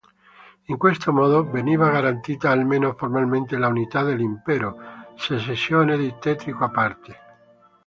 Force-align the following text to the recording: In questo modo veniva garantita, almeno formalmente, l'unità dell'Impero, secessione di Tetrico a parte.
In 0.65 0.77
questo 0.77 1.13
modo 1.13 1.47
veniva 1.47 1.91
garantita, 1.91 2.49
almeno 2.49 2.93
formalmente, 2.95 3.55
l'unità 3.55 4.01
dell'Impero, 4.01 4.75
secessione 5.15 5.95
di 5.95 6.15
Tetrico 6.19 6.63
a 6.63 6.69
parte. 6.69 7.17